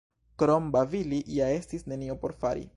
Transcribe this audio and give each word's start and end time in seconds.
Krom 0.43 0.71
babili 0.77 1.21
ja 1.39 1.51
estis 1.59 1.87
nenio 1.93 2.21
por 2.25 2.39
fari. 2.45 2.69